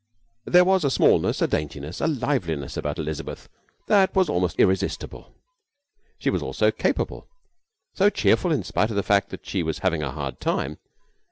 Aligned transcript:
There 0.45 0.65
was 0.65 0.83
a 0.83 0.89
smallness, 0.89 1.43
a 1.43 1.47
daintiness, 1.47 2.01
a 2.01 2.07
liveliness 2.07 2.75
about 2.75 2.97
Elizabeth 2.97 3.47
that 3.85 4.15
was 4.15 4.29
almost 4.29 4.57
irresistible. 4.59 5.35
She 6.17 6.31
was 6.31 6.41
so 6.57 6.71
capable, 6.71 7.27
so 7.93 8.09
cheerful 8.09 8.51
in 8.51 8.63
spite 8.63 8.89
of 8.89 8.95
the 8.95 9.03
fact 9.03 9.29
that 9.29 9.45
she 9.45 9.61
was 9.61 9.77
having 9.85 10.01
a 10.01 10.11
hard 10.11 10.39
time. 10.39 10.79